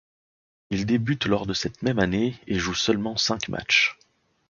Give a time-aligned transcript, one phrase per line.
[0.71, 3.99] Il débute lors de cette même année et joue seulement cinq matchs.